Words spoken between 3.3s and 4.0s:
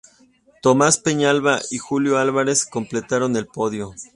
el podio.